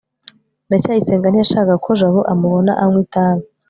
[0.67, 3.43] ndacyayisenga ntiyashakaga ko jabo amubona anywa itabi